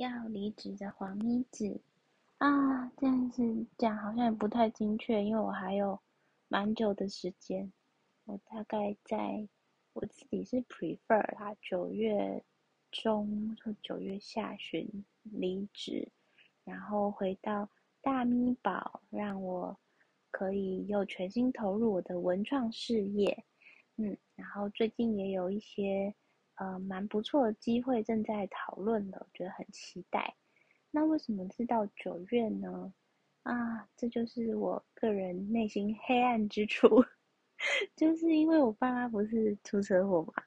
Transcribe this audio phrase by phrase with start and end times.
[0.00, 1.78] 要离职的黄咪子
[2.38, 6.00] 啊，但是讲好像也不太精确，因为我还有
[6.48, 7.70] 蛮久的时间。
[8.24, 9.46] 我大概在
[9.92, 12.42] 我自己是 prefer 啦，九月
[12.90, 16.10] 中或九月下旬离职，
[16.64, 17.68] 然后回到
[18.00, 19.78] 大咪宝，让我
[20.30, 23.44] 可以又全心投入我的文创事业。
[23.96, 26.14] 嗯，然后最近也有一些
[26.60, 30.36] 呃蛮不错的机会正在讨论的，觉得很期待。
[30.90, 32.92] 那为什么是到九月呢？
[33.44, 37.02] 啊，这就是我个人内心黑暗之处。
[37.96, 40.44] 就是因为我爸妈不是出车祸嘛，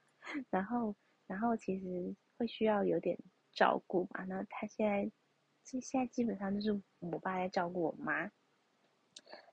[0.52, 0.95] 然后，
[1.26, 3.18] 然后其实会需要有点
[3.52, 4.23] 照顾嘛。
[4.26, 5.12] 那他现在，
[5.63, 8.32] 现现在基本上就是我爸在照顾我妈。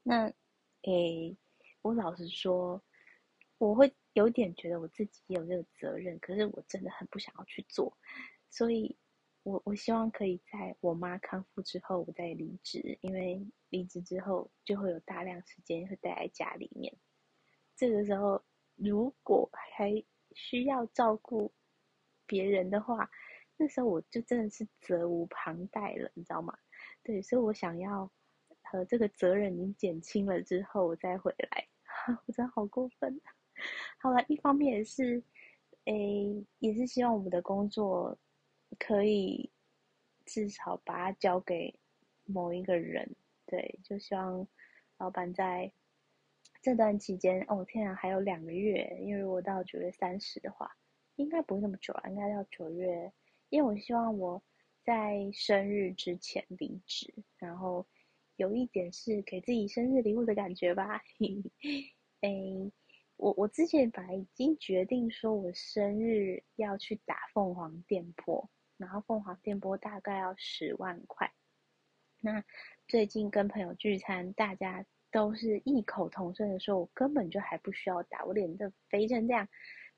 [0.03, 0.31] 那，
[0.83, 1.35] 诶，
[1.81, 2.83] 我老实说，
[3.61, 7.95] 我会有点觉得我自己有这个责任，可是我真的很不想要去做。
[8.49, 8.97] 所以，
[9.43, 16.91] 我我希望可以在我妈康复之后，我再离职，因为离职之后就会有大量时间会待在家里面。
[17.77, 18.43] 这个时候，
[18.77, 21.53] 如果还需要照顾
[22.27, 23.11] 别人的话，
[23.59, 26.57] 那时候我就真的是责无旁贷了，你知道吗？
[27.03, 28.11] 对，所以我想要
[28.63, 31.69] 和这个责任已经减轻了之后，我再回来。
[32.27, 33.21] 我真的好过分。
[33.99, 35.23] 好了，一方面也是，
[35.85, 38.19] 诶，也是希望我们的工作
[38.79, 39.51] 可以
[40.25, 41.75] 至少把它交给
[42.25, 43.15] 某一个人。
[43.47, 44.47] 对，就希望
[44.99, 45.73] 老板在。
[46.63, 50.71] 这段期间，哦天啊，还有两个月，因为我到九月三十的话，
[51.17, 53.11] 应该不会那么久了，应该要九月，
[53.49, 54.43] 因为我希望我
[54.85, 57.87] 在生日之前离职，然后
[58.37, 61.03] 有一点是给自己生日礼物的感觉吧。
[62.21, 62.31] 哎，
[63.21, 71.33] 我我之前本来已经决定说我生日要去打凤凰电波，然后凤凰电波大概要十万块。
[72.21, 72.43] 那
[72.89, 74.85] 最近跟朋友聚餐，大家。
[75.13, 79.49] 都是异口同声的说：“我根本就还不需要打，我脸都肥成这样，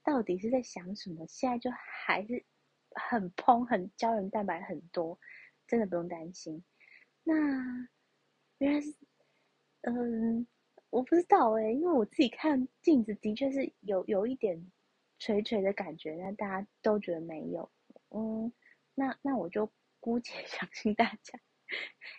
[0.02, 1.26] 到底是在想什么？
[1.28, 2.42] 现在就还是
[2.92, 5.20] 很嘭，很胶原蛋白很多，
[5.66, 6.64] 真的不用担心。
[7.24, 7.34] 那
[8.56, 8.94] 原来是，
[9.82, 10.46] 嗯，
[10.92, 14.62] 我不知道哎，因为我自己看镜子的确是有有一点
[15.18, 17.68] 垂垂的感觉，但大家都觉得没有。
[18.10, 18.52] 嗯，
[18.94, 19.66] 那那我就
[20.00, 21.40] 姑且 相信大家。”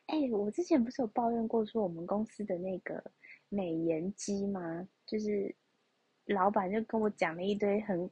[0.10, 3.04] 哎，我之前不是有抱怨过说我们公司的那个
[3.48, 4.90] 美颜机吗？
[5.06, 5.56] 就是
[6.26, 8.10] 老板就跟我讲了一堆很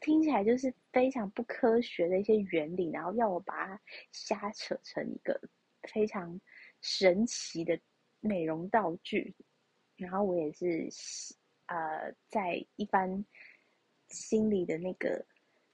[0.00, 3.80] 听起来就是非常不科学的一些原理，然后要我把它
[4.10, 5.40] 瞎扯成一个
[5.84, 6.40] 非常
[6.80, 7.78] 神奇的
[8.18, 9.32] 美容道具。
[10.02, 10.88] 然后我也是
[11.66, 13.24] 呃在一番
[14.08, 15.24] 心里的那个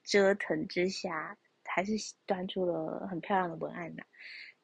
[0.05, 1.93] 折腾之下，还是
[2.27, 4.05] 端出了很漂亮的文案呐。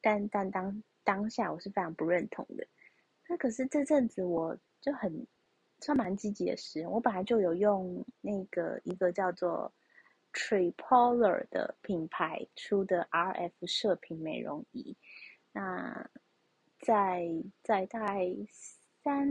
[0.00, 2.66] 但但当当下我是非常不认同的，
[3.28, 5.26] 那可是这阵子我就很
[5.80, 9.72] 算蛮积极的使用我本来就有用那个一个叫做
[10.32, 14.96] Tripolar 的品牌出的 RF 射频美容仪，
[15.52, 16.08] 那
[16.80, 17.26] 在
[17.62, 18.26] 在大概
[19.04, 19.28] 三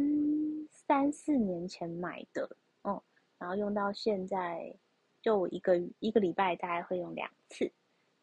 [0.69, 2.47] 三四年前买的，
[2.84, 3.01] 嗯，
[3.39, 4.72] 然后用到现在
[5.19, 7.72] 就我一个一个礼拜大概会用两次。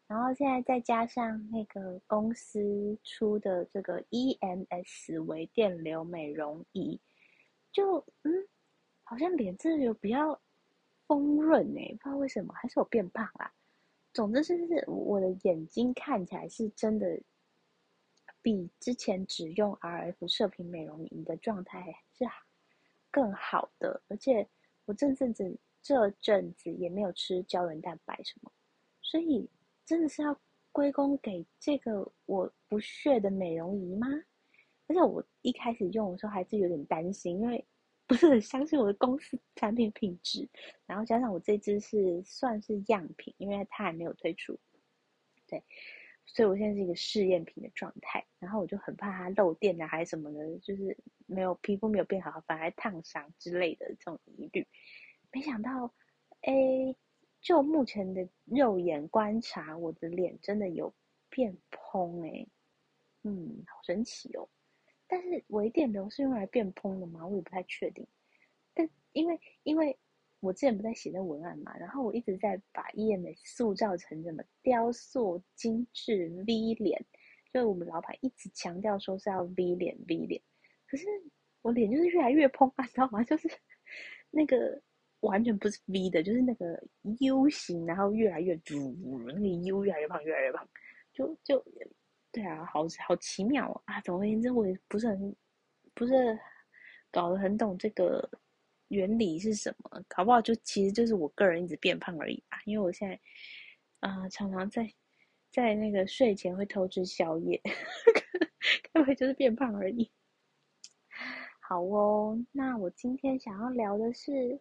[0.07, 6.99] 然后现在再加上那个公司出的这个 EMS 微电流美容仪，
[7.71, 8.31] 就嗯，
[9.03, 10.39] 好像脸真的有比较
[11.07, 13.53] 丰润哎，不知道为什么，还是我变胖啦。
[14.13, 17.21] 总之就是我的眼睛看起来是真的
[18.41, 22.25] 比之前只用 RF 射频美容仪的状态是
[23.09, 24.47] 更好的，而且
[24.85, 28.51] 我这阵子这阵子也没有吃胶原蛋白什么，
[29.01, 29.49] 所以。
[29.83, 30.39] 真的是要
[30.71, 34.07] 归功给这个我不屑的美容仪吗？
[34.87, 37.65] 而且我一开始用的时候还是有点担心，因为
[38.07, 40.47] 不是很相信我的公司产品品质。
[40.85, 44.57] 然后加上我这支是算是样品，因为它还没有推出，
[45.45, 45.61] 对，
[46.25, 48.25] 所以我现在是一个试验品的状态。
[48.39, 54.67] 然后我就很怕它漏电啊，还是什么的，就是没有皮肤没有变好，反而烫伤之类的这种疑虑。
[55.31, 55.93] 没想到，
[56.41, 56.95] 哎。
[57.41, 60.93] 就目前的肉眼观察，我的脸真的有
[61.27, 62.45] 变蓬哎，
[63.23, 64.47] 嗯，好神奇哦。
[65.07, 67.25] 但是微电流是用来变蓬的吗？
[67.25, 68.05] 我也不太确定。
[68.75, 69.97] 但因为因为
[70.41, 77.03] 我之前不在写那文案嘛，然后我一直在把 EMS 塑造成什么雕塑精致 V 脸，
[77.53, 80.41] 就我们老板一直强调说是要 V 脸 V 脸，
[80.85, 81.05] 可是
[81.61, 83.23] 我脸就是越来越蓬啊，知道吗？
[83.25, 83.49] 就是
[84.29, 84.81] 那个。
[85.21, 86.83] 完全不是 V 的，就是那个
[87.19, 88.73] U 型，然后越来越嘟，
[89.27, 90.67] 那个 U 越来越胖，越来越胖，
[91.13, 91.63] 就就
[92.31, 94.01] 对啊，好好奇妙啊！
[94.01, 95.35] 总而言之，我也不是很
[95.93, 96.13] 不是
[97.11, 98.27] 搞得很懂这个
[98.91, 102.61] 原理是什么，搞不好就其实就是我个人一直变胖而已吧。
[102.65, 103.19] 因为我现在
[104.01, 104.93] 啊，常常在
[105.51, 107.59] 在那个睡前会偷吃宵夜，
[108.93, 110.11] 该不会就是变胖而已？
[111.59, 114.59] 好哦，那我今天想要聊的是。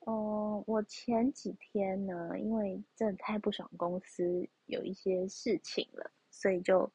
[0.00, 6.88] 哦，我前几天呢，因为真的太不爽公司有一些事情了，所以就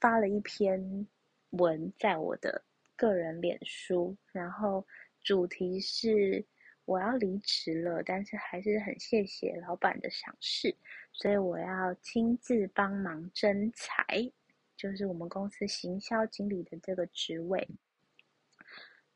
[0.00, 1.06] 发了一篇
[1.50, 2.64] 文在我的
[2.96, 4.84] 个人脸书，然后
[5.22, 6.44] 主题是
[6.84, 10.74] 我要离职了，但是还是很谢谢老板的赏识，
[11.12, 14.04] 所以我要亲自帮忙征才，
[14.76, 17.68] 就是我们公司行销经理的这个职位。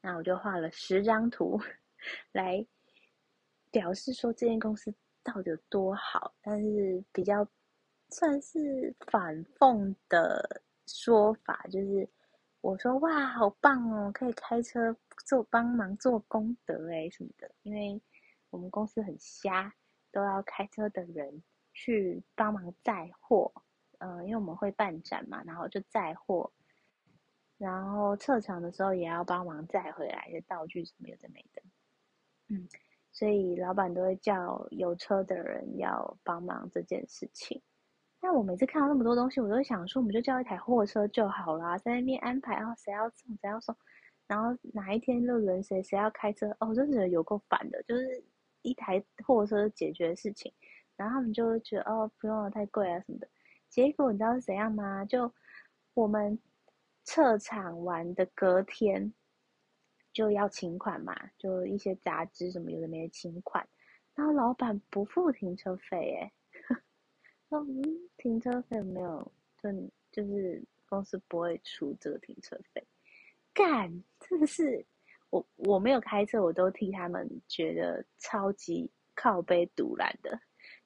[0.01, 1.61] 那我就画了十张图
[2.33, 2.67] 来。
[3.71, 7.45] 表示说这间公司到底有多好，但是比较
[8.11, 12.09] 算是反讽的说法，就是
[12.65, 14.97] 我说哇，好棒哦，可以开车
[15.27, 18.01] 做帮忙做功德哎什么的，因为
[18.49, 19.71] 我们公司很瞎，
[20.11, 21.43] 都要开车的人
[21.75, 23.53] 去帮忙载货，
[23.99, 26.51] 嗯，因为我们会办展嘛，然后就载货，
[27.59, 31.63] 然后撤场的时候也要帮忙载回来的道具什么有的没的，
[32.49, 32.67] 嗯。
[33.13, 37.63] 所以老板都会叫有车的人要帮忙这件事情。
[38.35, 43.75] 我每次看到那么多东西，我都想说，我们就叫一台货车就好啦，在那边安排哦，谁要送谁要送，
[44.27, 48.23] 然后哪一天就轮谁谁要开车哦，真的有够烦的，就是
[48.63, 50.53] 一台货车解决事情，
[50.97, 53.29] 然后他们就会觉得哦，不用了，太贵啊什么的。
[53.69, 55.05] 结果你知道是怎样吗？
[55.05, 55.33] 就
[55.95, 56.39] 我们
[57.05, 59.13] 撤场完的隔天。
[60.13, 63.67] 就要请款嘛，就一些杂志什么有的没的请款，
[64.15, 66.33] 然后老板不付停车费，哎，
[67.61, 67.83] 嗯
[68.17, 69.71] 停车费没有，就
[70.11, 72.85] 就是公司不会出这个停车费，
[73.53, 74.85] 干，真的是
[75.31, 80.39] 我我没有开车，我都替他们觉得超级靠背堵拦的，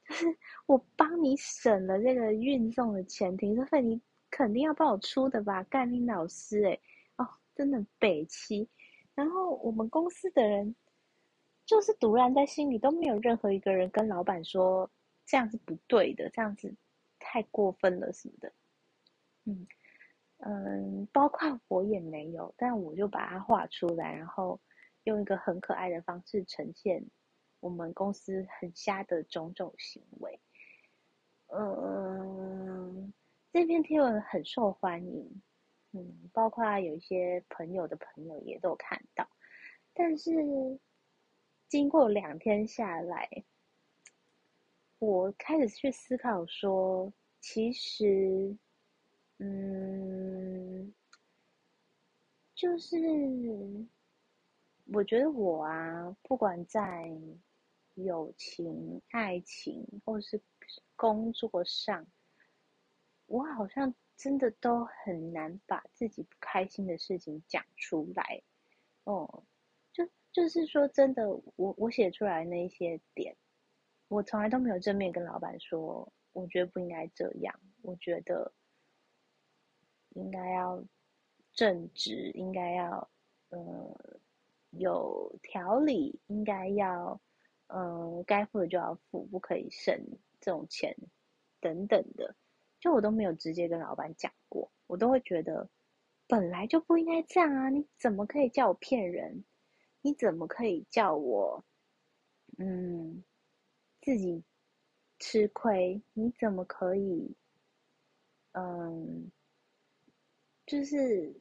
[0.08, 0.26] 就是
[0.66, 4.00] 我帮你省了这个运送的钱，停车费你
[4.30, 6.78] 肯定要帮我出的吧，干你老师哎，
[7.16, 8.68] 哦，真的北七。
[9.14, 10.74] 然后我们公司的人
[11.66, 14.88] 就是独然在心里都没有任何一个人跟老板说
[15.28, 16.74] 这样是不对的，这样子
[17.18, 18.52] 太过分了什么的。
[19.44, 19.66] 嗯
[20.38, 24.58] 嗯，包括我也没有，但我就把它画出来，然后
[25.04, 27.04] 用一个很可爱的方式呈现
[27.60, 30.40] 我们公司很瞎的种种行为。
[31.48, 33.12] 嗯，
[33.52, 35.42] 这篇贴文很受欢迎。
[35.92, 39.28] 嗯，包括有一些朋友的朋友也都看到，
[39.92, 40.30] 但是
[41.68, 43.44] 经过两天下来，
[44.98, 48.56] 我开始去思考说，其实，
[49.38, 50.92] 嗯，
[52.54, 52.96] 就是
[54.92, 57.10] 我觉得我啊，不管在
[57.94, 60.40] 友情、爱情或是
[60.96, 62.06] 工作上，
[63.26, 63.94] 我好像。
[64.18, 68.42] 真的都很难把自己不开心的事情讲出来，
[69.04, 69.44] 哦，
[69.92, 73.36] 就就是说真的，我我写出来那些点，
[74.08, 78.52] 我从来都没有正面跟老板说，我觉得不应该这样，我觉得
[80.10, 80.82] 应该要
[81.52, 83.10] 正直，应该要
[83.50, 84.20] 呃
[84.70, 87.20] 有条理，应该要
[87.66, 89.94] 嗯该付的就要付，不可以省
[90.40, 90.96] 这种钱
[91.60, 92.34] 等等的。
[92.80, 95.68] 就我都没有直接跟老板讲过，我都会觉得
[96.26, 97.68] 本来就不应该这样啊！
[97.68, 99.44] 你怎么可以叫我骗人？
[100.00, 101.64] 你怎么可以叫我
[102.56, 103.24] 嗯
[104.00, 104.42] 自己
[105.18, 106.00] 吃亏？
[106.14, 107.34] 你怎么可以
[108.52, 109.30] 嗯
[110.66, 111.34] 就是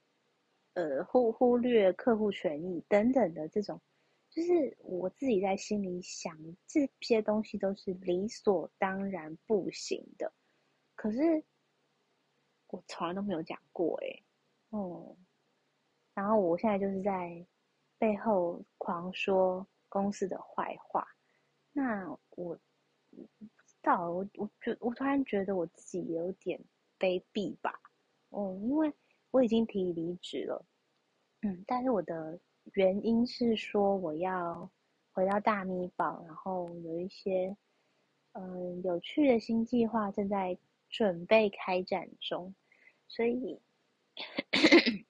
[0.74, 3.82] 呃忽忽略客户权益等等的这种，
[4.30, 10.32] 就是我自己在心里想这些东西都是理所当然不行的。
[10.96, 11.44] 可是
[12.68, 14.24] 我从来都没有讲过哎，
[14.70, 15.16] 哦，
[16.14, 17.46] 然后我现在就是在
[17.98, 21.08] 背后狂说公司的坏话，
[21.72, 22.58] 那我
[23.12, 23.22] 不
[23.66, 26.60] 知道，我我觉我突然觉得我自己有点
[26.98, 27.80] 卑鄙吧，
[28.30, 28.94] 哦，因为
[29.32, 30.66] 我已经提离职了，
[31.42, 32.40] 嗯，但是我的
[32.74, 34.70] 原因是说我要
[35.12, 37.56] 回到大咪堡，然后有一些
[38.34, 40.58] 嗯有趣的新计划正在。
[40.90, 42.56] 准备开展中，
[43.10, 43.60] 所以，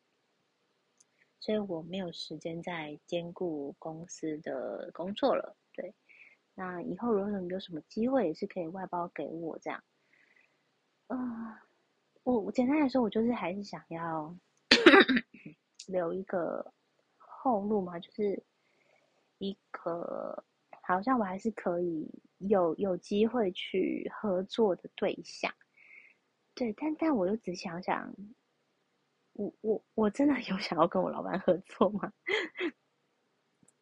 [1.39, 5.55] 所以我没有时间再兼顾公司的工作了。
[5.71, 5.93] 对，
[6.59, 9.83] 那以后如果有什么机会，也是可以外包给我这样。
[11.05, 11.55] 嗯，
[12.23, 14.35] 我我简单来说，我就是还是想要
[15.87, 16.73] 留一个
[17.15, 18.43] 后路嘛，就是
[19.37, 20.43] 一个
[20.81, 22.09] 好像我还是可以
[22.39, 25.53] 有有机会去合作的对象。
[26.55, 28.11] 对，但但我又只想想，
[29.33, 32.11] 我我我真的有想要跟我老板合作吗？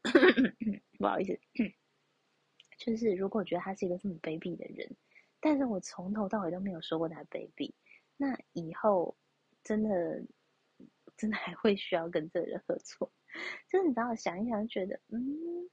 [1.00, 1.40] 不好意思，
[2.86, 4.96] 就是如果我觉得他是一个这么卑鄙的人，
[5.40, 7.74] 但是我从头到尾都没有说过他卑鄙，
[8.16, 9.18] 那以后
[9.64, 10.24] 真的
[11.18, 13.12] 真的还会需要跟这个人合作？
[13.68, 15.68] 就是你知道，想一想，觉得嗯，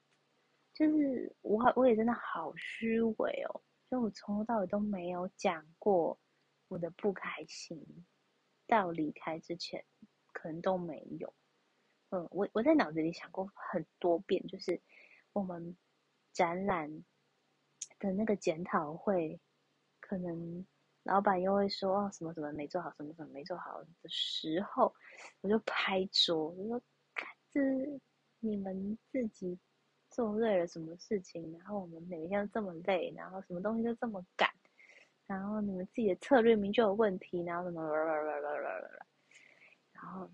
[0.72, 6.18] 就是我我也真的好虚伪哦，就我从头到尾都没有讲过。
[6.68, 8.06] 我的不开心
[8.66, 9.84] 到离开之前，
[10.32, 11.34] 可能都没有。
[12.08, 14.80] 嗯，我我在脑子里想过很多遍，就是
[15.34, 15.76] 我们
[16.32, 16.90] 展览
[17.98, 19.38] 的那个检讨会，
[20.00, 20.66] 可能
[21.02, 24.94] 老板又会说哦什么什么没做好，什么什么没做好的时候，
[25.40, 26.82] 我就拍桌，我说
[27.50, 27.60] 这
[28.40, 29.58] 你们自己
[30.10, 34.48] 做对了什么事情，然后我们每天都这么累，然后什么东西都这么赶。
[35.24, 37.82] 然后你们自己的策略明就有问题，然后什么，
[39.92, 40.28] 然后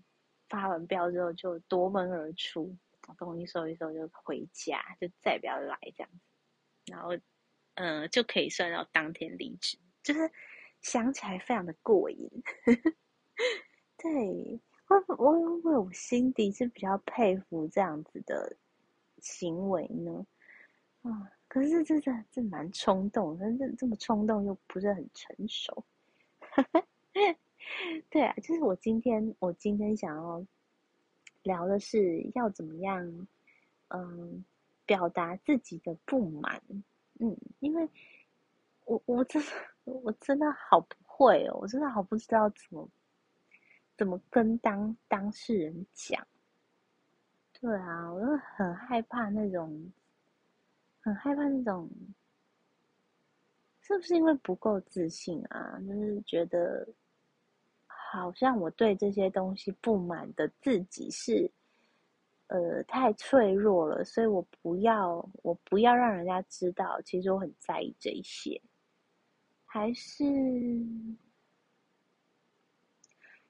[0.49, 2.75] 发完飙之后就夺门而出，
[3.17, 6.19] 东西收一收就回家，就再也不要来这样子。
[6.85, 7.11] 然后，
[7.75, 10.31] 嗯，就可以算到当天离职，就是
[10.81, 12.29] 想起来非常的过瘾。
[13.97, 18.55] 对我，我我我心底是比较佩服这样子的
[19.19, 20.25] 行为呢，
[21.01, 21.31] 啊。
[21.47, 25.83] 可是这这这蛮冲动，但这这么冲动又不是很成熟。
[28.09, 30.45] 对啊，就是我今天我今天想要
[31.43, 33.27] 聊的是要怎么样，
[33.89, 34.43] 嗯，
[34.85, 36.61] 表达自己的不满。
[37.19, 37.89] 嗯，因为
[38.85, 39.47] 我我真的
[39.83, 42.89] 我真的好不会哦，我真的好不知道怎么
[43.97, 46.25] 怎么跟当当事人讲。
[47.53, 49.91] 对啊，我就很害怕那种。
[51.01, 51.89] 很害怕那种，
[53.79, 55.79] 是不是因为不够自信啊？
[55.87, 56.85] 就是觉得
[58.11, 61.51] 好像我对这些东西不满的自己是，
[62.47, 68.59] 呃，太脆弱了，所以我不要，我不要让人家知道，其实我很在意这一些，
[69.65, 70.23] 还是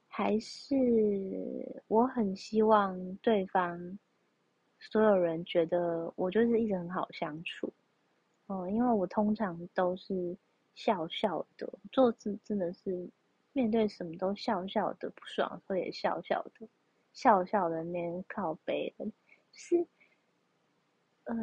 [0.08, 0.76] 还是
[1.88, 3.98] 我很希望对方。
[4.82, 7.72] 所有人觉得我就是一直很好相处，
[8.48, 10.38] 哦，因为我通常都是
[10.74, 13.10] 笑笑的，做事真的是
[13.54, 16.68] 面对什么都笑笑的，不爽会也笑笑的，
[17.14, 19.12] 笑笑的那靠背的，
[19.52, 19.88] 是，
[21.24, 21.36] 呃，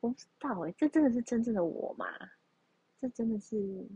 [0.00, 2.06] 我不知道哎，这真的是真正的我吗？
[3.00, 3.86] 这真的是，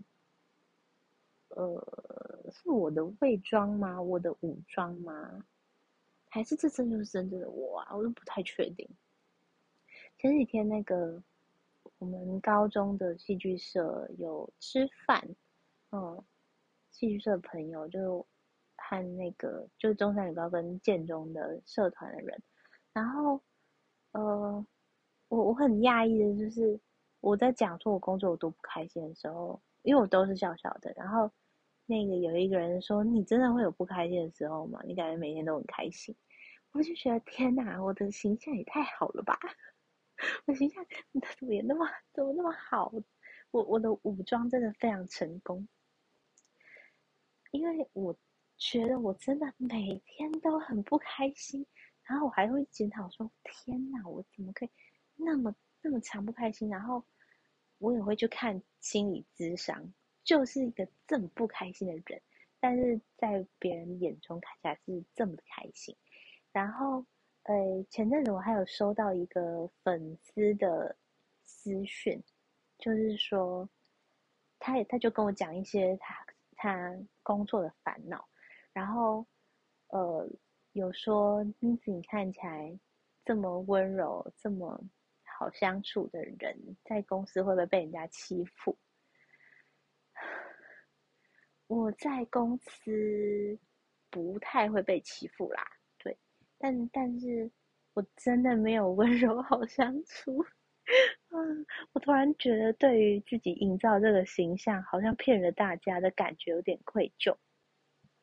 [1.49, 4.00] 呃，是我的伪装吗？
[4.00, 5.45] 我的武装吗？
[6.30, 7.97] 还是这真就是真正的我啊！
[7.97, 8.87] 我都不太确定。
[10.18, 11.23] 前几天那个
[11.99, 15.26] 我们高中的戏剧社有吃饭，
[15.90, 16.23] 嗯，
[16.99, 18.26] 戏剧社的朋友就
[18.76, 22.43] 和那个就是中山女高跟建中的社团的人，
[22.93, 23.40] 然后
[24.12, 24.67] 呃，
[25.28, 26.78] 我我很讶异的就是
[27.21, 31.31] 我在讲说我工作有多不开心的时候，因为我都是笑笑的，然后。
[31.90, 34.78] 那个有一个人说：“你真的会有不开心的时候吗？
[34.85, 36.14] 你感觉每天都很开心？”
[36.73, 39.38] 我就觉得天哪，我的形象也太好了吧！
[40.45, 40.85] 我形象
[41.38, 42.93] 怎么也那么怎么那么好？
[43.52, 45.67] 我我的武装真的非常成功，
[47.50, 48.17] 因为我
[48.57, 51.67] 觉得我真的每天都很不开心，
[52.05, 54.71] 然后我还会检讨说：“天哪，我怎么可以
[55.17, 57.05] 那么那么常不开心？”然后
[57.78, 59.93] 我也会去看心理咨商。
[60.25, 62.21] 就是一个这么不开心的人，
[62.61, 65.97] 但是在别人眼中看起来是这么开心。
[66.52, 67.02] 然后，
[67.45, 67.55] 呃，
[67.88, 70.95] 前阵子我还有收到一个粉丝的
[71.45, 72.23] 私讯，
[72.78, 73.67] 就是说，
[74.59, 76.14] 他也他就跟我讲一些他
[76.59, 78.29] 他工作的烦恼，
[78.73, 79.27] 然后，
[79.88, 80.29] 呃，
[80.73, 82.79] 有说妮子你看起来
[83.25, 84.79] 这么温柔、这么
[85.38, 88.77] 好相处的人，在公司会不会被人家欺负？
[91.69, 93.59] 我在公司
[94.11, 95.62] 不太会被欺负啦，
[95.99, 96.19] 对，
[96.59, 97.50] 但但是
[97.95, 100.45] 我真的没有温柔好相处，
[101.92, 107.37] 我突然觉得对于自己营造这个形象，好像骗了大家的感觉有点愧疚，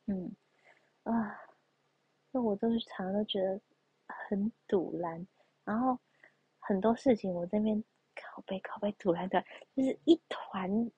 [0.06, 0.34] 嗯，
[1.04, 1.38] 啊，
[2.30, 3.60] 那我都是常常都觉得
[4.06, 5.26] 很堵然，
[5.64, 5.98] 然后
[6.58, 7.76] 很多事情我这边
[8.14, 9.44] 拷贝拷贝堵然的，
[9.74, 10.90] 就是一团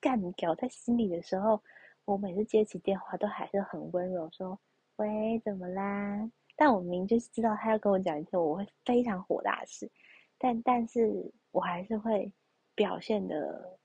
[0.00, 1.62] 干掉在心里的时候，
[2.04, 4.58] 我每次接起电话都还是很温柔说
[4.96, 9.90] ：“喂，怎么啦？”但我明就是知道他要跟我讲一些我会非常火大的事，
[10.38, 12.32] 但但是我还是会
[12.74, 13.78] 表现的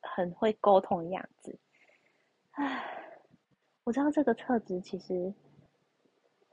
[0.00, 1.58] 很会沟通的样子。
[2.52, 3.12] 唉，
[3.84, 5.32] 我知道这个特质其实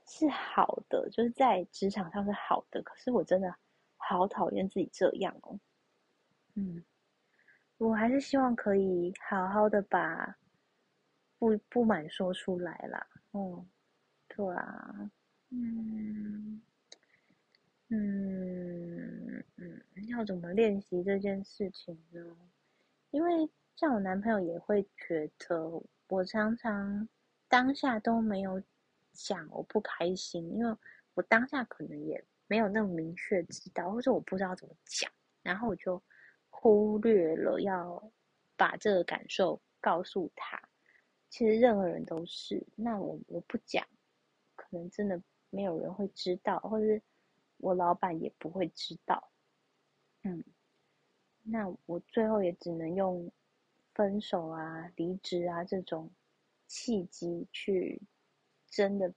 [0.06, 2.82] 是好的，就是在职场上是好的。
[2.82, 3.54] 可是我真的
[3.96, 5.58] 好讨厌自己这样哦。
[6.54, 6.84] 嗯，
[7.78, 10.36] 我还是希望可以好好的把
[11.38, 13.06] 不不满说出来啦。
[13.32, 13.68] 嗯，
[14.28, 15.10] 对啊。
[15.50, 16.60] 嗯
[17.90, 19.07] 嗯
[19.58, 22.36] 嗯，要怎么练习这件事情呢？
[23.10, 27.08] 因为像我男朋友也会觉得我常常
[27.48, 28.62] 当下都没有
[29.12, 30.76] 讲我不开心，因为
[31.14, 35.10] 我当下可能也没有那么明确知道，或者我不知道怎么讲，
[35.42, 36.02] 然后我就
[36.50, 38.12] 忽略了要
[38.56, 40.60] 把这个感受告诉他。
[41.28, 43.86] 其实任何人都是，那我我不讲，
[44.54, 45.20] 可能真的。
[45.50, 47.00] 没有人会知道，或者是
[47.56, 49.30] 我老板也不会知道。
[50.28, 50.44] 嗯，
[51.42, 53.30] 那我最后也只能用
[53.94, 56.10] 分手啊、离职啊这种
[56.66, 58.00] 契机去
[58.68, 59.12] 真的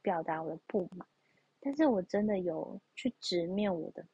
[0.00, 1.06] 表达我的不满。
[1.60, 4.06] 但是我真的有去直面我的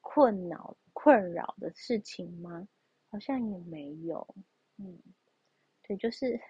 [0.00, 2.66] 困扰、困扰的事情吗？
[3.10, 4.26] 好像也没有。
[4.78, 4.98] 嗯，
[5.82, 6.40] 对，就是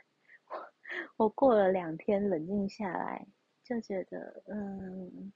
[1.17, 3.27] 我过了两天冷静下来。
[3.65, 5.33] 就觉得，嗯，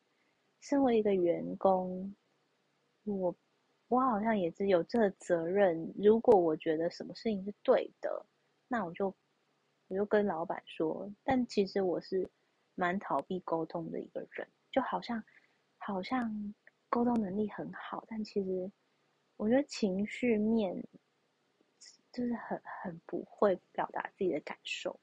[0.60, 2.14] 身为一个员工，
[3.04, 3.34] 我
[3.88, 5.92] 我好像也是有这个责任。
[5.98, 8.26] 如果我觉得什么事情是对的，
[8.68, 9.14] 那我就
[9.88, 11.10] 我就跟老板说。
[11.24, 12.30] 但其实我是
[12.74, 15.22] 蛮逃避沟通的一个人，就好像
[15.78, 16.54] 好像
[16.90, 18.70] 沟通能力很好，但其实
[19.36, 20.82] 我觉得情绪面
[22.12, 25.00] 就是很很不会表达自己的感受。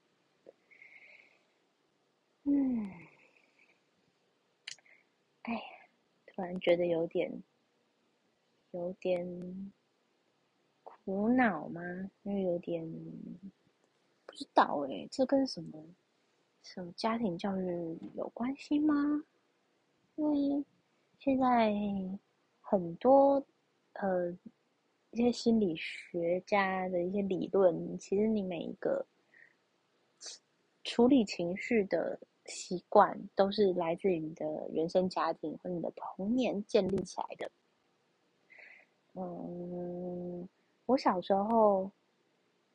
[2.44, 2.88] 嗯。
[5.42, 5.62] 哎，
[6.26, 7.30] 突然觉得有点
[8.76, 9.72] 有点
[10.82, 11.80] 苦恼吗？
[12.22, 12.86] 因为有点
[14.26, 15.82] 不知道哎，这跟什么
[16.62, 19.24] 什么家庭教育有关系吗？
[20.16, 20.64] 因为
[21.18, 21.74] 现在
[22.60, 23.42] 很多
[23.94, 24.30] 呃
[25.10, 29.06] 一些心理学家的一些理论，其实你每一个
[30.84, 32.18] 处理情绪的。
[32.48, 37.50] 习惯都是来自于你的原生家庭或你的童年建立起来的。
[39.16, 40.48] 嗯，
[40.84, 41.90] 我小时候，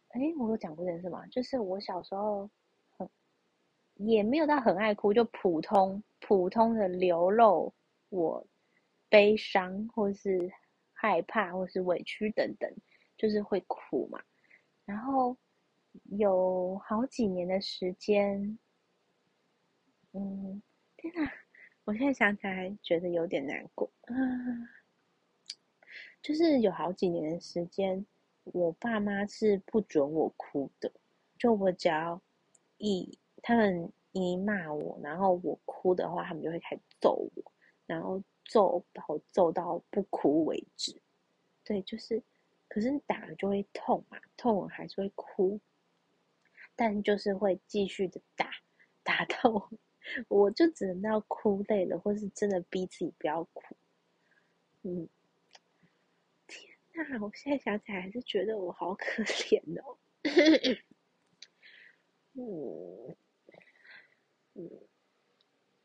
[0.10, 1.26] 哎，我有讲过这件事吗？
[1.28, 2.50] 就是我小时候
[2.98, 3.08] 很
[3.96, 7.72] 也没有到很爱哭，就普通普通的流露
[8.10, 8.46] 我
[9.08, 10.52] 悲伤或是
[10.94, 12.72] 害怕或是委屈等等，
[13.18, 14.20] 就是会哭嘛。
[14.86, 15.38] 然后
[16.18, 18.58] 有好几年的时间。
[20.14, 20.62] 嗯，
[20.98, 21.32] 天哪！
[21.86, 23.90] 我现在想起来觉得有点难过。
[24.08, 24.68] 嗯，
[26.22, 28.06] 就是有好几年的时间，
[28.44, 30.92] 我爸妈是不准我哭的。
[31.38, 32.22] 就我只要
[32.78, 37.52] 一他们一骂我，然后我哭的话，他们就会开始揍我，
[37.88, 41.02] 然后揍到揍到不哭为止。
[41.64, 42.22] 对，就是，
[42.68, 45.60] 可是打了就会痛嘛，痛我还是会哭，
[46.76, 48.50] 但就是会继续的打，
[49.04, 49.70] 打到。
[50.28, 53.76] 我就只能到哭累了，或是真的逼自己不要哭。
[54.82, 55.08] 嗯，
[56.94, 57.20] 那！
[57.22, 59.98] 我现在想起来还是觉得我好可怜哦。
[62.34, 63.16] 嗯
[64.54, 64.70] 嗯，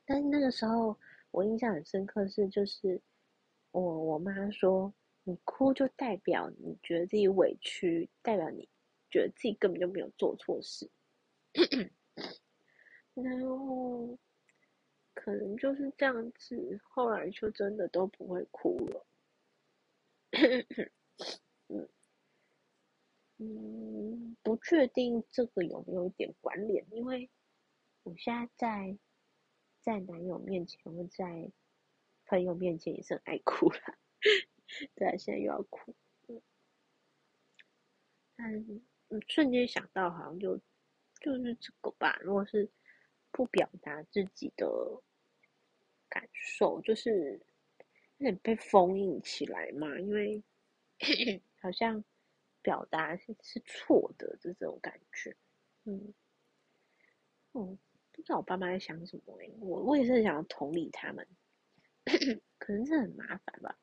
[0.05, 0.97] 但是那个时候
[1.31, 3.01] 我印象很深刻是，就是
[3.73, 4.92] 我我妈说，
[5.25, 8.69] 你哭就代表你觉得自己委屈，代表你
[9.11, 10.90] 觉得自己根本就没有做错事。
[13.14, 14.19] 然后，
[15.14, 19.07] 可能就是这样子，后来就真的都不会哭了。
[21.68, 21.88] 嗯
[23.38, 27.31] 嗯，不确定这个有没有一点关联，因为
[28.03, 28.99] 我现在在
[29.83, 31.51] 在男友面前或在
[32.27, 33.79] 朋友面前也是很爱哭了。
[34.96, 35.94] 对啊，现在又要哭。
[38.37, 38.55] 但
[39.09, 40.59] 嗯，瞬间想到好像就
[41.20, 42.70] 就是这个吧，如果是。
[43.33, 44.66] 不表达自己的
[46.09, 47.38] 感受，就是
[48.18, 50.42] 有点被封印起来嘛，因为
[51.61, 52.02] 好像
[52.62, 55.37] 表达是是错的这种感觉，
[55.85, 56.14] 嗯，
[57.52, 57.79] 嗯，
[58.12, 61.26] 不知道我爸妈在想什么哎，我我也是很想要同理他们，
[62.59, 63.76] 可能是很麻烦吧。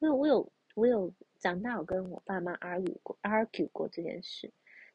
[0.00, 4.52] 因为我有我有长大有跟我爸妈 argue 过 argue 过这件事，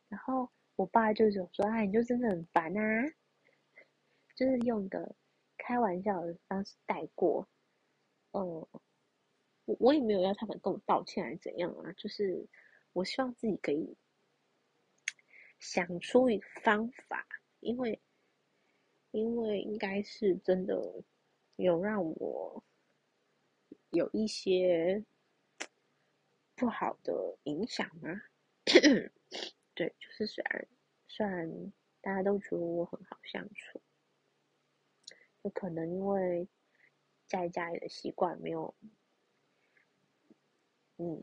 [0.10, 2.82] 然后我爸就是说：“哎，你就真的很烦啊。
[4.36, 5.16] ”就是用一个
[5.58, 7.48] 开玩笑的方式带过。
[8.38, 8.68] 嗯，
[9.66, 12.48] 我我也没有要他们跟我道歉还是怎样啊，就是
[12.94, 13.98] 我希望自己可以
[15.60, 17.28] 想出一个方法，
[17.60, 18.00] 因为
[19.12, 21.04] 因为应该是真的
[21.56, 22.64] 有让我。
[23.92, 25.02] 有一些
[26.56, 28.22] 不好的影响吗？
[29.74, 30.68] 对，就是虽然
[31.08, 31.72] 虽然
[32.02, 33.82] 大家都觉得我很好相处，
[35.44, 36.46] 有可能因为
[37.28, 38.74] 在家里的习惯没有，
[40.98, 41.22] 嗯，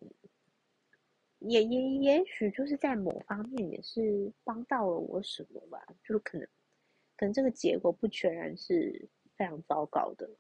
[1.39, 6.47] 也也也许就是在某方面也是帮到了我什么吧，就是可能
[7.17, 10.31] 可能这个结果不全然是非常糟糕的。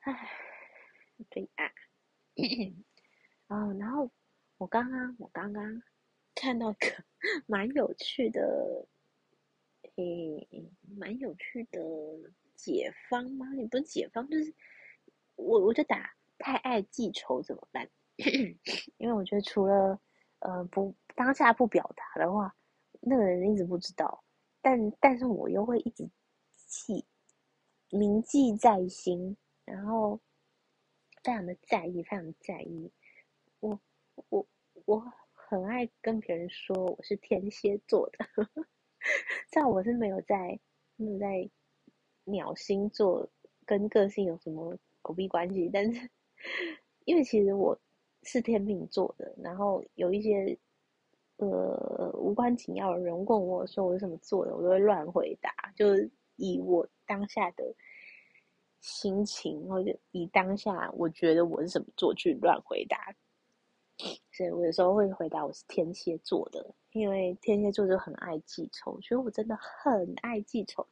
[0.00, 0.30] 唉，
[1.28, 1.66] 对啊，
[3.48, 4.10] 哦，然后
[4.56, 5.82] 我刚刚我刚刚
[6.34, 6.78] 看到个
[7.46, 8.86] 蛮有趣的，
[9.96, 10.48] 诶，
[10.96, 11.80] 蛮有趣的
[12.58, 13.46] 解方吗？
[13.56, 14.52] 也不是解方，就是
[15.36, 17.88] 我我就打太爱记仇怎么办？
[18.98, 19.98] 因为我觉得除了
[20.40, 22.54] 呃不当下不表达的话，
[23.00, 24.22] 那个人一直不知道，
[24.60, 26.08] 但但是我又会一直
[26.56, 27.04] 记，
[27.90, 29.36] 铭记在心。
[29.64, 30.18] 然后，
[31.22, 32.90] 非常的在意，非常的在意。
[33.60, 33.78] 我
[34.30, 34.46] 我
[34.86, 38.26] 我很爱跟别人说我是天蝎座的，
[39.52, 40.58] 虽然我是没有在
[40.96, 41.50] 没有在
[42.30, 43.28] 鸟星座
[43.66, 46.08] 跟个性有什么狗屁关系，但是
[47.04, 47.78] 因为其实我
[48.22, 50.56] 是天秤座的，然后有一些
[51.36, 57.74] 呃无关紧要的人问我说我是什么座的，我都会乱回答，就是以我当下的。
[58.80, 63.12] 心情，或者以当下我觉得我是什么座去乱回答，
[64.30, 70.86] 所以我有时候会回答我是天蝎座的，因为天蝎座就很爱记仇，所以我真的很爱记仇。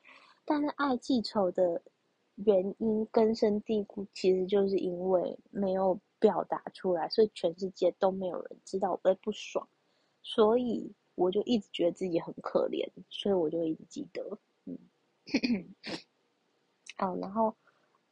[0.47, 1.83] 但是爱记仇的
[2.37, 9.69] 原因根深蒂固，其实就是因为没有表达出来，所以全世界都没有人知道我会不爽，
[10.23, 14.79] 所以我就一直觉得自己很可怜，所以我就一直记得，嗯，
[16.97, 17.55] 好， 然后。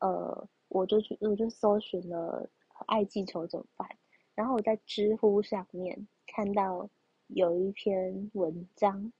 [0.00, 2.46] 呃，我就去，我就搜寻了
[2.88, 3.88] 爱记仇怎么办。
[4.34, 6.90] 然后我在知乎上面看到
[7.28, 9.10] 有一篇文章，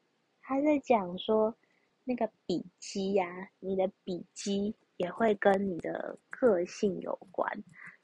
[0.42, 1.54] 他在讲说，
[2.04, 7.50] 那个笔记呀，你的笔记也会跟你的个性有关，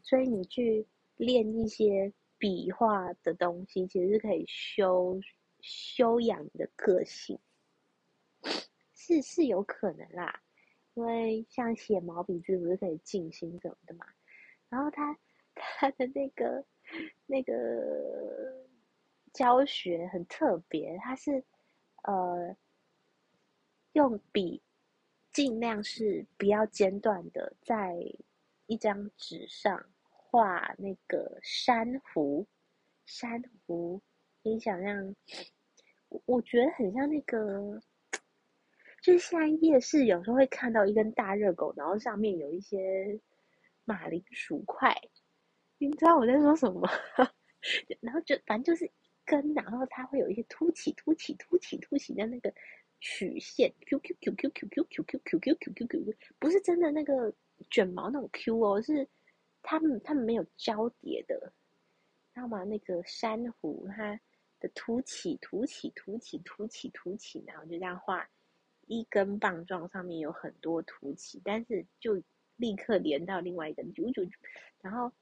[0.03, 0.87] 所以你去
[1.17, 5.21] 练一些笔画的东西，其实是可以修
[5.61, 7.39] 修养你的个性，
[8.95, 10.43] 是是有可能啦。
[10.95, 14.05] 因为像写毛笔字不是可以静心什么的嘛，
[14.69, 15.17] 然后他
[15.55, 16.65] 他的那个
[17.27, 18.67] 那个
[19.33, 21.45] 教学很特别，他是
[22.03, 22.57] 呃
[23.93, 24.63] 用笔
[25.33, 27.97] 尽量是不要间断的在
[28.67, 32.47] 一张纸上画那个珊瑚，
[33.07, 34.01] 珊瑚，
[34.43, 35.17] 你想象，
[36.09, 37.81] 我我觉得很像那个。
[39.03, 43.19] 就是现在夜市有时候会看到一根大热狗，然后上面有一些
[43.87, 44.95] 马铃薯块，
[45.79, 46.87] 你知道我在说什么？
[48.01, 48.91] 然后就反正就是一
[49.25, 52.53] 根，然后它会有一些凸起、凸起、凸起、凸起的那个
[53.01, 57.33] 曲线，Q Q Q Q Q Q Q Q Q Q Q Q 不是真的那个
[57.71, 59.09] 卷毛那种 Q 哦，是
[59.63, 61.53] 他们他们没有交叠的，
[62.35, 62.65] 知道吗？
[62.65, 64.21] 那个珊瑚它
[64.61, 68.29] 的凸起、凸起、凸起、凸起、凸起，然后就这样画。
[68.87, 72.21] 一根棒状上面有很多凸起，但是就
[72.57, 74.23] 立刻连到另外一根，就就，
[74.83, 75.13] 然后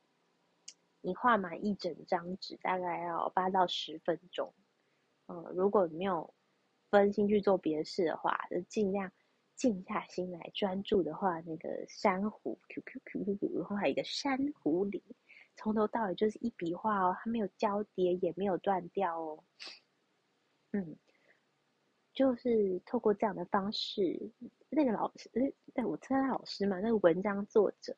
[1.03, 4.55] 你画满一整张纸大概要八到十分钟。
[5.27, 6.33] 嗯，如果没有
[6.91, 9.11] 分心去做别的事的话，就尽量
[9.55, 15.03] 静下心来专注的话，那个珊瑚 Q Q Q Q Q 画一个珊瑚林，
[15.57, 19.45] 从头到尾就是一笔画哦，它没有交叠也没有断掉哦。
[20.73, 20.97] 嗯。
[22.15, 24.33] 就是透过这样的方式，
[24.71, 25.31] 那个老师，
[25.73, 27.97] 对我称他老师嘛，那个文章作者，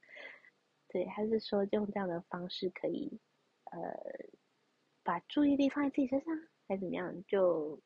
[0.88, 3.18] 对，他是说用这样的方式可以，
[3.70, 3.80] 呃，
[5.02, 6.36] 把注意力放在自己身上，
[6.68, 7.24] 还怎么样？
[7.26, 7.80] 就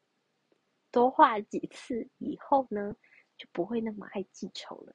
[0.95, 2.95] 多画几次以后呢，
[3.37, 4.95] 就不会那么爱记仇了。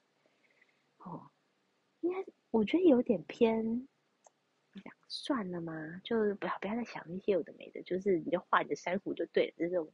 [0.99, 1.29] 哦，
[1.99, 3.85] 应该我觉得有点偏，
[4.81, 5.73] 讲算了嘛，
[6.05, 9.91] 就不要不要再想那些有的没的，就是你就画你的珊瑚就对了，这种。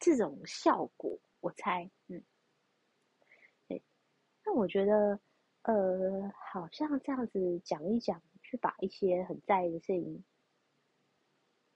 [0.00, 2.22] 这种效果，我猜，嗯，
[3.68, 3.82] 对。
[4.44, 5.18] 那我觉得，
[5.62, 10.22] 呃，好像这样子讲一讲，去把一些很在意的事情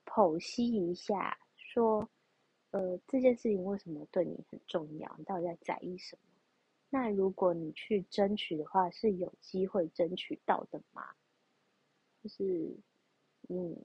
[0.05, 2.07] 剖析一下，说，
[2.71, 5.15] 呃，这件事情为什么对你很重要？
[5.17, 6.21] 你到底在在意什么？
[6.91, 11.15] 那如果你去争取的话，是有机会争取到的吗？
[12.21, 12.77] 就是，
[13.47, 13.75] 嗯，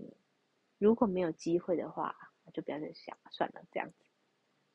[0.79, 4.05] 如果没有机会的话，那就不要再想了，算了，这样子。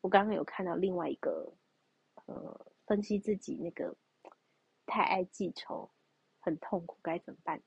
[0.02, 1.54] 我刚刚有看到另外一个，
[2.26, 3.96] 呃，分析自己那个
[4.88, 5.92] 太爱记仇，
[6.40, 7.62] 很痛苦，该怎么办？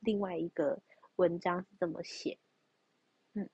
[0.00, 0.82] 另外一个
[1.16, 2.38] 文章是这么写，
[3.32, 3.48] 嗯，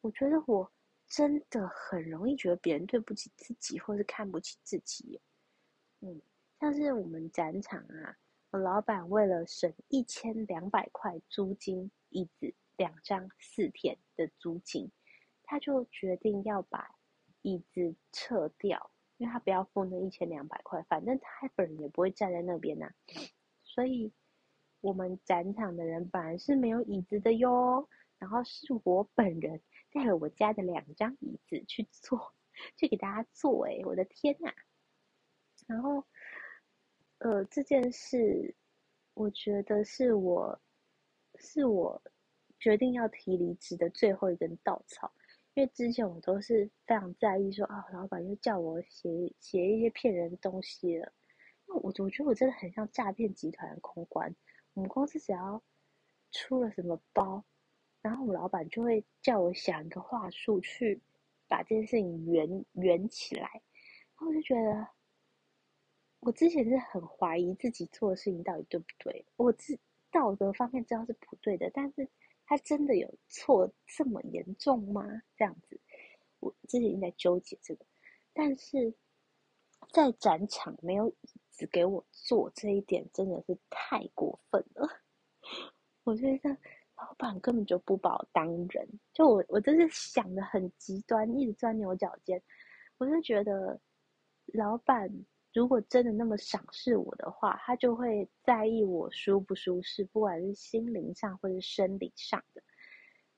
[0.00, 0.72] 我觉得我。
[1.08, 5.20] 真的很容易觉得别人对不起自己，或是看不起自己。
[6.00, 6.20] 嗯，
[6.60, 8.16] 像是我们展场啊，
[8.50, 14.90] 我老板为了省一千两百块租金，椅子两张四天的租金，
[15.44, 16.90] 他就决定要把
[17.42, 22.90] 椅子撤掉，因为他不要付那一千两百块，反正他本人也不会站在那边呐。
[23.62, 24.12] 所以，
[24.80, 27.88] 我们展场的人本来是没有椅子的哟，
[28.18, 29.62] 然后是我本人。
[29.96, 32.34] 带了我家的两张椅子去坐，
[32.76, 33.66] 去给大家坐。
[33.66, 34.52] 哎，我的天呐！
[35.66, 36.04] 然后，
[37.16, 38.54] 呃，这件事，
[39.14, 40.60] 我觉得是我，
[41.36, 42.02] 是我
[42.58, 45.10] 决定要提离职的最后一根稻草。
[45.54, 51.10] 因为之前我都是非常在意，说啊，老板又叫我写写一些骗人的东西了。
[51.64, 54.36] 那我我觉得我真的很像诈骗集团的公关。
[54.74, 55.62] 我们公司只要
[56.32, 57.42] 出了什么包。
[58.06, 61.00] 然后我老板就会叫我想一个话术去
[61.48, 64.86] 把这件事情圆圆起来，然后我就觉得，
[66.20, 69.76] 我之前是很怀疑自己做的事情到底对不对，我自
[70.12, 72.08] 道德方面知道是不对的，但是
[72.44, 75.04] 他真的有错这么严重吗？
[75.36, 75.80] 这样子，
[76.38, 77.84] 我之前在纠结这个，
[78.32, 78.94] 但是
[79.90, 84.88] 在展场没有椅子给我坐这一点真的是太过分了，
[86.04, 86.56] 我觉得。
[86.96, 92.42] 老板根本就不把我当人，就我我真是想的很极端，一直钻牛角尖。
[92.98, 93.78] 我就觉得，
[94.54, 95.10] 老板
[95.52, 102.62] 如果真的那么赏识我的话，他就会在意我舒不舒适，不管是心灵上或是生理上的。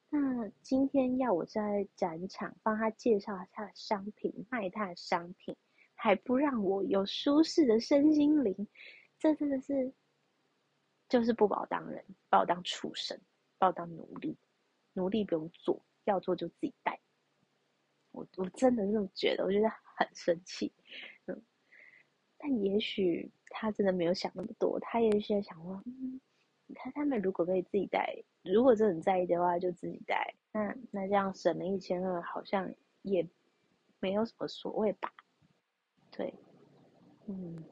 [0.08, 5.56] 那今天要我在展场帮他介绍一下商品，卖他的商品，
[5.94, 8.68] 还不让我有舒适的身心灵，
[9.18, 9.92] 这真的是
[11.08, 13.20] 就是不把我当人，把我当畜生。
[13.58, 14.36] 把我当奴隶，
[14.92, 16.98] 奴隶不用做，要做就自己带。
[18.12, 20.72] 我我真的这么觉得，我觉得很生气。
[21.26, 21.42] 嗯，
[22.36, 26.20] 但也许他真的没有想那么多，他也许在想说，嗯，
[26.74, 30.34] 他他们如果可以自己带，如果真的很在意的话，就自己带。
[30.52, 33.28] 那那这样省了一千二，好像也
[34.00, 35.12] 没有什么所谓吧？
[36.10, 36.32] 对，
[37.26, 37.62] 嗯。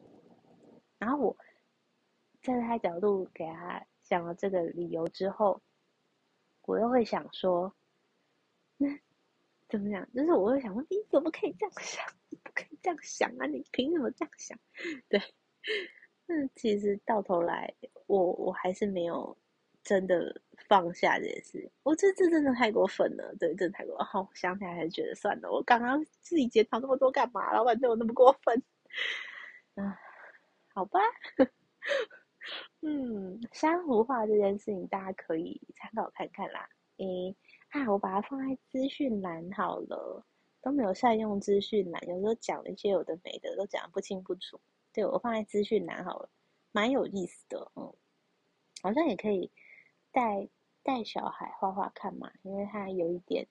[0.99, 1.37] 然后我
[2.43, 5.61] 站在他角度给他想了这个理由之后。
[6.67, 7.75] 我又会想说，
[8.77, 8.89] 那
[9.69, 10.07] 怎么讲？
[10.13, 12.05] 就是我会想说，你怎么可以这样想？
[12.29, 13.47] 你不可以这样想啊！
[13.47, 14.59] 你凭什么这样想？
[15.09, 15.21] 对，
[16.27, 17.75] 那其实到头来，
[18.07, 19.37] 我我还是没有
[19.83, 21.71] 真的放下这件事。
[21.83, 23.97] 我这这真的太过分了，对，真的太过。
[24.05, 25.51] 好，想起来还是觉得算了。
[25.51, 27.53] 我刚刚自己检讨那么多干嘛？
[27.53, 28.63] 老板对我那么过分，
[29.77, 29.99] 啊，
[30.75, 30.99] 好吧。
[32.81, 36.69] 嗯，珊瑚画这件事情大家可以参考看看啦。
[36.99, 37.35] 诶，
[37.71, 40.25] 啊，我把它放在资讯栏好了，
[40.63, 44.61] 都没有善用资讯栏，有时候讲了一些有的没的，都讲不清不楚。
[44.93, 46.31] 对我放在资讯栏好了，
[46.73, 47.93] 蛮有意思的，嗯，
[48.83, 49.51] 好像也可以
[50.11, 50.49] 带
[50.83, 53.47] 带小孩画画看嘛，因为它有一点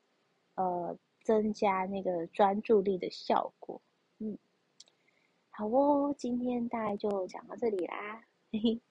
[0.55, 3.79] 呃增加那个专注力的效果。
[4.17, 4.37] 嗯，
[5.51, 8.23] 好哦，今天大概就讲到这里啦。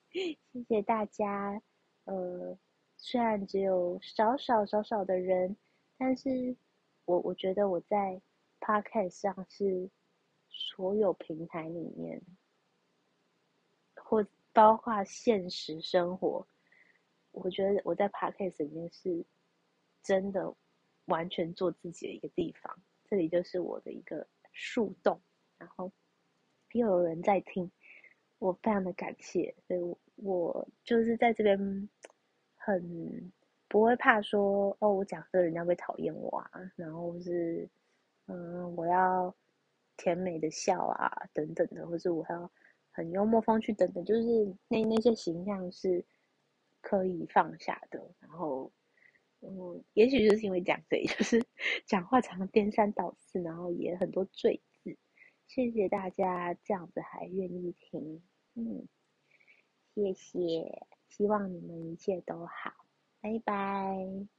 [0.51, 1.61] 谢谢大家。
[2.05, 2.57] 呃，
[2.97, 5.55] 虽然只有少少少少的人，
[5.97, 6.55] 但是
[7.05, 8.21] 我我觉得我在
[8.59, 9.89] podcast 上是
[10.49, 12.21] 所有平台里面，
[13.95, 16.47] 或包括现实生活，
[17.31, 19.25] 我觉得我在 podcast 里面是
[20.03, 20.53] 真的
[21.05, 22.79] 完全做自己的一个地方。
[23.07, 25.19] 这里就是我的一个树洞，
[25.57, 25.91] 然后
[26.73, 27.69] 又有人在听。
[28.39, 31.89] 我非常的感谢，所以我我就是在这边
[32.55, 33.31] 很
[33.67, 37.67] 不会怕说哦，我讲这人家会讨厌我啊，然后是
[38.27, 39.33] 嗯，我要
[39.97, 42.49] 甜美的笑啊等等的，或者我要
[42.91, 46.03] 很幽默风趣等等，就是那那些形象是
[46.81, 47.99] 可以放下的。
[48.19, 48.71] 然后
[49.41, 51.43] 嗯，也许就是因为这样，所 以就是
[51.85, 54.61] 讲话常常颠三倒四，然后也很多赘。
[55.47, 58.21] 谢谢大家这样子还愿意听，
[58.55, 58.87] 嗯，
[59.93, 62.71] 谢谢，希望你们一切都好，
[63.21, 64.34] 拜拜。